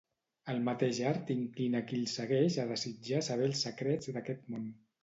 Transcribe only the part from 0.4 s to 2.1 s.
El mateix art inclina a qui el